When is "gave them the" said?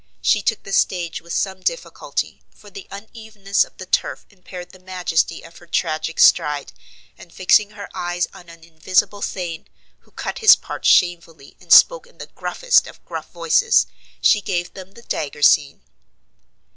14.41-15.03